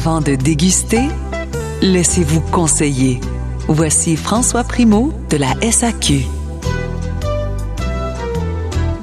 Avant 0.00 0.20
de 0.20 0.36
déguster, 0.36 1.10
laissez-vous 1.82 2.40
conseiller. 2.52 3.18
Voici 3.66 4.14
François 4.14 4.62
Primo 4.62 5.10
de 5.28 5.36
la 5.36 5.58
SAQ. 5.58 6.22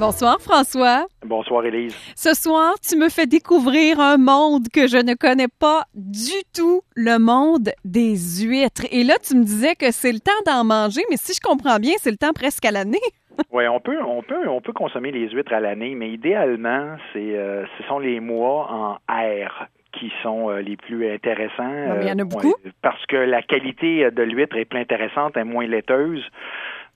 Bonsoir 0.00 0.40
François. 0.40 1.04
Bonsoir 1.26 1.66
Élise. 1.66 1.94
Ce 2.16 2.32
soir, 2.32 2.76
tu 2.80 2.96
me 2.96 3.10
fais 3.10 3.26
découvrir 3.26 4.00
un 4.00 4.16
monde 4.16 4.68
que 4.72 4.86
je 4.86 4.96
ne 4.96 5.12
connais 5.12 5.52
pas 5.60 5.82
du 5.94 6.40
tout, 6.56 6.80
le 6.94 7.18
monde 7.18 7.72
des 7.84 8.16
huîtres. 8.40 8.86
Et 8.90 9.04
là, 9.04 9.16
tu 9.22 9.36
me 9.36 9.44
disais 9.44 9.74
que 9.74 9.90
c'est 9.90 10.12
le 10.12 10.20
temps 10.20 10.42
d'en 10.46 10.64
manger, 10.64 11.02
mais 11.10 11.18
si 11.18 11.34
je 11.34 11.40
comprends 11.46 11.78
bien, 11.78 11.92
c'est 11.98 12.10
le 12.10 12.16
temps 12.16 12.32
presque 12.34 12.64
à 12.64 12.70
l'année. 12.70 13.06
oui, 13.52 13.68
on 13.68 13.80
peut, 13.80 14.02
on 14.02 14.22
peut, 14.22 14.48
on 14.48 14.62
peut 14.62 14.72
consommer 14.72 15.12
les 15.12 15.28
huîtres 15.28 15.52
à 15.52 15.60
l'année, 15.60 15.94
mais 15.94 16.08
idéalement, 16.08 16.96
c'est, 17.12 17.36
euh, 17.36 17.66
ce 17.76 17.84
sont 17.84 17.98
les 17.98 18.18
mois 18.20 18.72
en 18.72 19.14
air 19.14 19.68
qui 19.98 20.12
sont 20.22 20.50
euh, 20.50 20.60
les 20.60 20.76
plus 20.76 21.12
intéressants. 21.12 22.00
il 22.00 22.08
y 22.08 22.12
en 22.12 22.18
a 22.18 22.24
beaucoup. 22.24 22.54
parce 22.82 23.04
que 23.06 23.16
la 23.16 23.42
qualité 23.42 24.10
de 24.10 24.22
l'huître 24.22 24.56
est 24.56 24.64
plus 24.64 24.80
intéressante, 24.80 25.36
et 25.36 25.44
moins 25.44 25.66
laiteuse. 25.66 26.24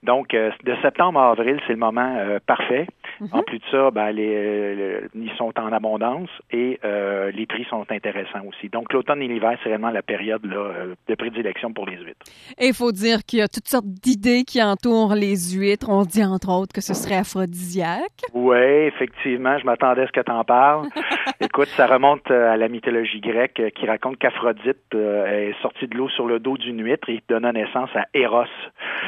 Donc, 0.02 0.32
euh, 0.32 0.50
de 0.64 0.74
septembre 0.80 1.20
à 1.20 1.30
avril, 1.30 1.60
c'est 1.66 1.74
le 1.74 1.78
moment 1.78 2.16
euh, 2.16 2.38
parfait. 3.20 3.34
Mhm. 3.34 3.40
En 3.40 3.42
plus 3.42 3.58
de 3.58 3.64
ça, 3.70 3.90
ben, 3.90 4.10
les, 4.10 4.34
euh, 4.34 5.08
ils 5.14 5.32
sont 5.36 5.52
en 5.58 5.72
abondance 5.72 6.30
et 6.50 6.78
les 7.32 7.46
prix 7.46 7.64
sont 7.70 7.84
intéressants 7.90 8.44
aussi. 8.46 8.68
Donc, 8.68 8.92
l'automne 8.92 9.22
et 9.22 9.28
l'hiver, 9.28 9.58
c'est 9.62 9.70
vraiment 9.70 9.90
la 9.90 10.02
période 10.02 10.44
là, 10.44 10.86
de 11.08 11.14
prédilection 11.14 11.72
pour 11.72 11.86
les 11.86 11.96
huîtres. 11.96 12.26
Et 12.58 12.68
il 12.68 12.74
faut 12.74 12.92
dire 12.92 13.18
qu'il 13.26 13.38
y 13.38 13.42
a 13.42 13.48
toutes 13.48 13.68
sortes 13.68 13.86
d'idées 13.86 14.44
qui 14.44 14.62
entourent 14.62 15.14
les 15.14 15.54
huîtres. 15.54 15.88
On 15.88 16.02
dit 16.02 16.24
entre 16.24 16.50
autres 16.50 16.72
que 16.72 16.80
ce 16.80 16.94
serait 16.94 17.16
aphrodisiaque. 17.16 18.22
Oui, 18.34 18.56
effectivement, 18.56 19.58
je 19.58 19.64
m'attendais 19.64 20.02
à 20.02 20.06
ce 20.06 20.12
que 20.12 20.20
tu 20.20 20.32
en 20.32 20.44
parles. 20.44 20.88
Écoute, 21.40 21.68
ça 21.68 21.86
remonte 21.86 22.30
à 22.30 22.56
la 22.56 22.68
mythologie 22.68 23.20
grecque 23.20 23.62
qui 23.74 23.86
raconte 23.86 24.18
qu'Aphrodite 24.18 24.94
est 24.94 25.54
sortie 25.62 25.86
de 25.86 25.96
l'eau 25.96 26.08
sur 26.08 26.26
le 26.26 26.38
dos 26.38 26.56
d'une 26.56 26.82
huître 26.82 27.08
et 27.08 27.22
donna 27.28 27.52
naissance 27.52 27.90
à 27.94 28.06
Eros. 28.14 28.44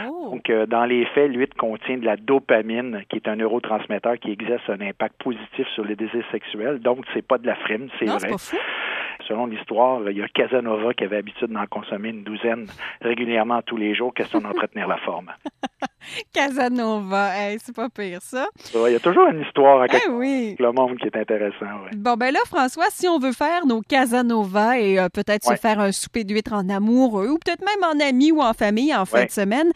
Oh. 0.08 0.30
Donc, 0.32 0.50
dans 0.68 0.84
les 0.84 1.04
faits, 1.06 1.30
l'huître 1.30 1.56
contient 1.56 1.98
de 1.98 2.04
la 2.04 2.16
dopamine, 2.16 3.02
qui 3.08 3.16
est 3.16 3.28
un 3.28 3.36
neurotransmetteur 3.36 4.01
qui 4.20 4.30
exerce 4.30 4.62
un 4.68 4.80
impact 4.80 5.22
positif 5.22 5.66
sur 5.74 5.84
les 5.84 5.96
désirs 5.96 6.24
sexuels. 6.30 6.80
Donc, 6.80 7.04
c'est 7.14 7.26
pas 7.26 7.38
de 7.38 7.46
la 7.46 7.54
frime, 7.56 7.88
c'est 7.98 8.06
vrai. 8.06 8.30
Selon 9.28 9.46
l'histoire, 9.46 10.00
il 10.10 10.18
y 10.18 10.22
a 10.22 10.28
Casanova 10.28 10.94
qui 10.94 11.04
avait 11.04 11.16
l'habitude 11.16 11.48
d'en 11.48 11.66
consommer 11.66 12.08
une 12.08 12.24
douzaine 12.24 12.66
régulièrement 13.00 13.62
tous 13.62 13.76
les 13.76 13.94
jours, 13.94 14.12
question 14.12 14.40
d'entretenir 14.40 14.88
la 14.88 14.96
forme. 14.98 15.30
Casanova, 16.34 17.30
c'est 17.58 17.74
pas 17.74 17.88
pire 17.88 18.20
ça. 18.20 18.48
Il 18.74 18.92
y 18.92 18.96
a 18.96 19.00
toujours 19.00 19.28
une 19.28 19.42
histoire 19.42 19.82
à 19.82 19.86
eh 19.86 20.10
oui. 20.10 20.56
le 20.58 20.72
monde 20.72 20.98
qui 20.98 21.06
est 21.06 21.16
intéressant. 21.16 21.66
Bon, 21.96 22.14
ben 22.14 22.32
là, 22.32 22.40
François, 22.46 22.86
si 22.90 23.06
on 23.06 23.18
veut 23.18 23.32
faire 23.32 23.66
nos 23.66 23.80
Casanova 23.80 24.78
et 24.78 24.98
euh, 24.98 25.08
peut-être 25.08 25.44
se 25.44 25.54
faire 25.54 25.78
un 25.78 25.92
souper 25.92 26.24
d'huître 26.24 26.52
en 26.52 26.68
amoureux 26.68 27.28
ou 27.28 27.38
peut-être 27.38 27.64
même 27.64 27.84
en 27.84 28.04
amis 28.04 28.32
ou 28.32 28.40
en 28.40 28.52
famille 28.52 28.94
en 28.94 29.04
fin 29.04 29.24
de 29.24 29.30
semaine, 29.30 29.70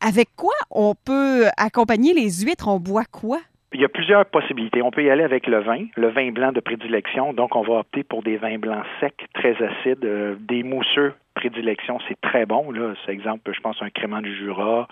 avec 0.00 0.28
quoi 0.36 0.54
on 0.70 0.94
peut 0.94 1.46
accompagner 1.56 2.14
les 2.14 2.42
huîtres? 2.42 2.68
On 2.68 2.78
boit 2.78 3.04
quoi? 3.04 3.40
Il 3.72 3.80
y 3.80 3.84
a 3.84 3.88
plusieurs 3.88 4.24
possibilités. 4.26 4.80
On 4.82 4.90
peut 4.90 5.04
y 5.04 5.10
aller 5.10 5.24
avec 5.24 5.46
le 5.46 5.60
vin, 5.60 5.86
le 5.96 6.08
vin 6.08 6.30
blanc 6.30 6.52
de 6.52 6.60
prédilection. 6.60 7.32
Donc, 7.34 7.54
on 7.54 7.62
va 7.62 7.80
opter 7.80 8.02
pour 8.02 8.22
des 8.22 8.36
vins 8.36 8.58
blancs 8.58 8.84
secs, 9.00 9.26
très 9.34 9.56
acides, 9.62 10.04
euh, 10.04 10.36
des 10.40 10.62
mousseux 10.62 11.12
prédilection, 11.38 11.98
c'est 12.08 12.20
très 12.20 12.46
bon. 12.46 12.70
Là. 12.72 12.94
C'est 13.04 13.12
exemple, 13.12 13.52
je 13.54 13.60
pense, 13.60 13.80
un 13.80 13.90
crément 13.90 14.20
du 14.20 14.34
Jura. 14.36 14.88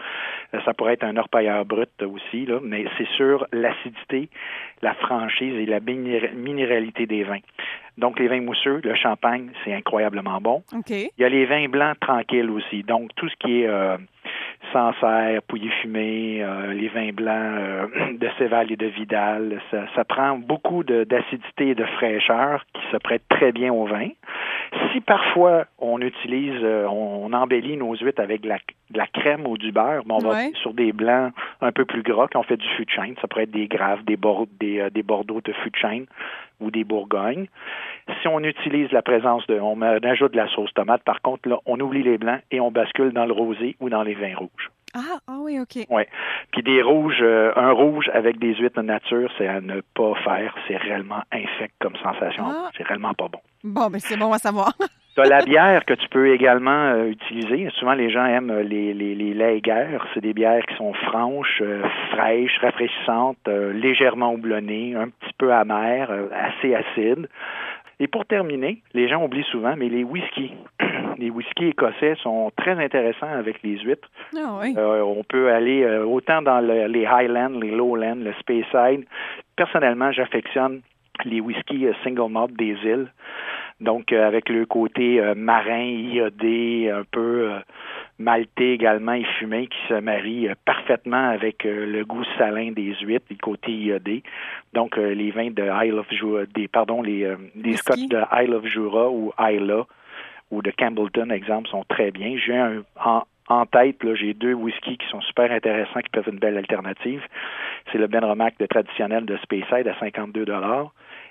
Euh, 0.54 0.60
ça 0.64 0.74
pourrait 0.74 0.94
être 0.94 1.04
un 1.04 1.16
orpailleur 1.16 1.64
brut 1.64 1.91
aussi, 2.02 2.47
là, 2.47 2.60
mais 2.62 2.84
c'est 2.97 3.08
sur 3.16 3.47
l'acidité, 3.52 4.28
la 4.82 4.94
franchise 4.94 5.54
et 5.54 5.66
la 5.66 5.80
minéralité 5.80 7.06
des 7.06 7.24
vins. 7.24 7.41
Donc, 7.98 8.19
les 8.19 8.28
vins 8.28 8.41
mousseux, 8.41 8.80
le 8.84 8.94
champagne, 8.94 9.50
c'est 9.64 9.72
incroyablement 9.72 10.41
bon. 10.41 10.62
Il 11.19 11.22
y 11.22 11.24
a 11.24 11.28
les 11.28 11.47
vins 11.47 11.69
blancs 11.69 11.98
tranquilles 11.98 12.50
aussi. 12.50 12.82
Donc, 12.82 13.10
tout 13.16 13.28
ce 13.28 13.36
qui 13.36 13.62
est 13.62 13.66
euh, 13.66 13.97
Sancerre, 14.77 15.41
Pouilly 15.48 15.70
Fumé, 15.81 16.42
euh, 16.42 16.75
les 16.75 16.88
vins 16.88 17.10
blancs 17.10 17.34
euh, 17.34 17.87
de 18.20 18.28
Céval 18.37 18.70
et 18.70 18.76
de 18.76 18.87
Vidal. 18.87 19.59
Ça, 19.70 20.04
prend 20.04 20.37
beaucoup 20.37 20.84
d'acidité 20.84 21.69
et 21.69 21.75
de 21.75 21.84
fraîcheur 21.84 22.62
qui 22.75 22.82
se 22.92 22.98
prêtent 22.98 23.26
très 23.31 23.53
bien 23.53 23.72
au 23.72 23.86
vin. 23.86 24.09
Si 24.93 25.00
parfois 25.00 25.66
on 25.78 26.00
utilise, 26.00 26.62
euh, 26.62 26.87
on, 26.87 27.32
embellit 27.32 27.77
nos 27.77 27.94
huîtres 27.94 28.22
avec 28.22 28.41
de 28.41 28.49
la, 28.49 29.06
crème 29.06 29.47
ou 29.47 29.59
du 29.59 29.72
beurre, 29.72 30.03
on 30.09 30.19
va 30.19 30.50
sur 30.54 30.72
des 30.72 30.93
blancs 30.93 31.32
un 31.60 31.72
peu 31.72 31.84
plus 31.84 32.03
gras, 32.03 32.28
quand 32.32 32.41
on 32.41 32.44
fait 32.44 32.56
du 32.56 32.69
fût 32.77 32.84
de 32.84 32.91
chêne, 32.91 33.15
ça 33.21 33.28
pourrait 33.28 33.44
être 33.44 33.50
des 33.50 33.69
graves, 33.69 34.04
des, 34.04 34.19
des, 34.60 34.91
des 34.91 35.03
bordeaux 35.03 35.41
de 35.43 35.53
fût 35.53 35.71
de 35.71 35.77
chêne 35.77 36.06
ou 36.60 36.71
des 36.71 36.84
bourgognes. 36.84 37.47
Si 38.22 38.28
on 38.28 38.41
utilise 38.41 38.91
la 38.93 39.03
présence 39.03 39.47
de, 39.47 39.59
on 39.59 39.81
ajoute 39.82 40.32
de 40.32 40.37
la 40.37 40.49
sauce 40.49 40.72
tomate, 40.75 41.03
par 41.03 41.21
contre, 41.21 41.48
là, 41.48 41.59
on 41.66 41.78
oublie 41.81 42.03
les 42.03 42.19
blancs 42.19 42.41
et 42.50 42.60
on 42.60 42.71
bascule 42.71 43.12
dans 43.12 43.27
le 43.27 43.33
rosé 43.33 43.77
ou 43.81 43.91
dans 43.91 44.03
les 44.03 44.15
vins 44.15 44.37
rouges. 44.37 44.71
Ah, 44.97 45.19
ah 45.29 45.37
oui, 45.41 45.61
OK. 45.61 45.84
Oui. 45.91 46.03
Puis 46.53 46.62
des 46.62 46.81
rouges, 46.81 47.21
euh, 47.21 47.53
un 47.55 47.71
rouge 47.73 48.11
avec 48.15 48.39
des 48.39 48.55
huîtres 48.55 48.81
de 48.81 48.87
nature, 48.87 49.31
c'est 49.37 49.47
à 49.47 49.61
ne 49.61 49.83
pas 49.95 50.15
faire. 50.25 50.55
C'est 50.67 50.79
réellement 50.79 51.23
infect 51.31 51.75
comme 51.81 51.95
sensation. 51.97 52.45
Ah. 52.47 52.71
C'est 52.77 52.87
réellement 52.87 53.12
pas 53.12 53.29
bon. 53.29 53.41
Bon, 53.62 53.91
mais 53.91 53.99
c'est 53.99 54.17
bon 54.17 54.33
à 54.33 54.39
savoir. 54.39 54.73
tu 55.15 55.21
as 55.21 55.27
la 55.27 55.45
bière 55.45 55.84
que 55.84 55.93
tu 55.93 56.09
peux 56.09 56.33
également 56.33 56.95
euh, 56.95 57.09
utiliser. 57.09 57.69
Souvent, 57.79 57.93
les 57.93 58.11
gens 58.11 58.25
aiment 58.25 58.51
euh, 58.51 58.62
les, 58.62 58.95
les, 58.95 59.15
les 59.15 59.62
C'est 60.15 60.23
des 60.23 60.33
bières 60.33 60.65
qui 60.65 60.77
sont 60.77 60.95
franches, 60.95 61.63
fraîches, 62.13 62.59
rafraîchissantes, 62.63 63.47
légèrement 63.47 64.33
houblonnées, 64.33 64.95
un 64.95 65.09
petit 65.09 65.34
peu 65.37 65.53
amères, 65.53 66.11
assez 66.33 66.75
acides. 66.75 67.28
Et 68.01 68.09
pour 68.09 68.25
terminer, 68.25 68.83
les 68.95 69.09
gens 69.09 69.23
oublient 69.23 69.47
souvent, 69.51 69.75
mais 69.77 69.89
les 69.89 70.05
whiskies. 70.05 70.55
Les 71.19 71.31
whiskies 71.31 71.69
écossais 71.69 72.15
sont 72.22 72.50
très 72.56 72.82
intéressants 72.82 73.31
avec 73.31 73.62
les 73.62 73.78
huîtres. 73.78 74.09
Ah 74.37 74.59
oui. 74.60 74.75
euh, 74.77 75.03
on 75.03 75.25
peut 75.25 75.50
aller 75.53 75.82
euh, 75.82 76.04
autant 76.04 76.43
dans 76.43 76.60
le, 76.60 76.87
les 76.87 77.06
Highlands, 77.06 77.59
les 77.60 77.71
Lowlands, 77.71 78.16
le 78.16 78.32
Speyside. 78.41 79.06
Personnellement, 79.56 80.12
j'affectionne 80.12 80.82
les 81.25 81.41
whiskies 81.41 81.87
euh, 81.87 81.94
single 82.04 82.31
malt 82.31 82.56
des 82.56 82.77
îles. 82.84 83.12
Donc, 83.81 84.12
euh, 84.12 84.27
avec 84.27 84.49
le 84.49 84.65
côté 84.65 85.21
marin, 85.37 85.84
iodé, 85.84 86.91
un 86.91 87.04
peu 87.10 87.50
maltais 88.19 88.71
également 88.71 89.12
et 89.12 89.25
fumé 89.38 89.66
qui 89.66 89.77
se 89.88 90.00
marie 90.00 90.48
parfaitement 90.65 91.28
avec 91.28 91.65
le 91.65 92.03
goût 92.04 92.25
salin 92.38 92.72
des 92.72 92.94
huîtres, 93.03 93.27
le 93.28 93.37
côté 93.37 93.72
iodé. 93.72 94.22
Donc, 94.72 94.97
les 94.97 95.31
vins 95.31 95.50
de 95.50 95.87
Isle 95.87 95.98
of 95.98 96.06
Jura, 96.10 96.47
des, 96.47 96.69
pardon, 96.69 97.03
les, 97.03 97.28
scotch 97.75 98.06
de 98.09 98.19
Isle 98.43 98.54
of 98.54 98.65
Jura 98.65 99.10
ou 99.10 99.33
Isla 99.38 99.84
ou 100.51 100.62
de 100.62 100.71
Campbellton, 100.71 101.31
exemple, 101.31 101.69
sont 101.69 101.84
très 101.89 102.11
bien. 102.11 102.37
J'ai 102.39 102.57
un, 102.57 102.83
en, 103.05 103.23
en 103.49 103.67
tête, 103.67 103.97
j'ai 104.15 104.34
deux 104.34 104.55
whiskies 104.55 104.99
qui 104.99 105.07
sont 105.09 105.21
super 105.21 105.51
intéressants, 105.51 106.01
qui 106.01 106.11
peuvent 106.11 106.25
être 106.27 106.33
une 106.33 106.39
belle 106.39 106.57
alternative. 106.57 107.23
C'est 107.91 107.99
le 107.99 108.07
Benromac 108.07 108.59
de 108.59 108.67
traditionnel 108.67 109.25
de 109.25 109.37
Speyside 109.39 109.87
à 109.87 109.99
52 109.99 110.47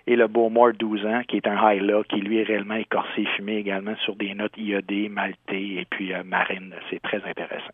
et 0.07 0.15
le 0.15 0.27
Beaumont 0.27 0.71
12 0.71 1.05
ans, 1.05 1.21
qui 1.27 1.37
est 1.37 1.47
un 1.47 1.57
high 1.71 1.81
là, 1.81 2.03
qui 2.03 2.17
lui 2.17 2.37
est 2.37 2.43
réellement 2.43 2.75
écorcé 2.75 3.21
et 3.21 3.25
fumé 3.35 3.57
également 3.57 3.95
sur 3.97 4.15
des 4.15 4.33
notes 4.33 4.57
iodées, 4.57 5.09
maltées 5.09 5.79
et 5.79 5.85
puis 5.89 6.13
euh, 6.13 6.23
marines. 6.23 6.73
C'est 6.89 7.01
très 7.01 7.23
intéressant. 7.25 7.73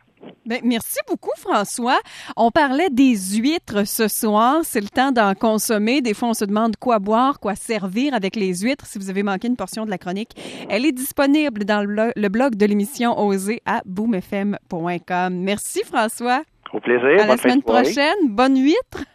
Bien, 0.52 0.60
merci 0.66 1.00
beaucoup, 1.08 1.32
François. 1.38 1.98
On 2.36 2.52
parlait 2.52 2.90
des 2.90 3.16
huîtres 3.38 3.88
ce 3.88 4.10
soir. 4.10 4.60
C'est 4.64 4.82
le 4.82 4.90
temps 4.90 5.14
d'en 5.14 5.34
consommer. 5.34 6.02
Des 6.02 6.14
fois, 6.14 6.28
on 6.28 6.34
se 6.34 6.44
demande 6.44 6.76
quoi 6.76 7.00
boire, 7.00 7.40
quoi 7.40 7.56
servir 7.56 8.14
avec 8.14 8.36
les 8.36 8.54
huîtres. 8.56 8.86
Si 8.86 9.00
vous 9.00 9.10
avez 9.10 9.24
manqué 9.24 9.48
une 9.48 9.56
portion 9.56 9.86
de 9.86 9.90
la 9.90 9.98
chronique, 9.98 10.32
elle 10.70 10.86
est 10.86 10.92
disponible 10.92 11.64
dans 11.64 11.86
le 11.86 12.28
blog 12.28 12.56
de 12.56 12.66
l'émission 12.66 13.18
Oser 13.18 13.62
à 13.66 13.82
boomfm.com. 13.86 15.34
Merci, 15.36 15.84
François. 15.86 16.44
Au 16.74 16.82
plaisir. 16.82 17.22
À 17.22 17.28
la 17.28 17.38
semaine 17.38 17.64
prochaine. 17.64 18.18
Bonne 18.28 18.62
huître. 18.62 19.06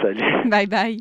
Salut. 0.00 0.48
bye 0.48 0.68
bye. 0.68 1.00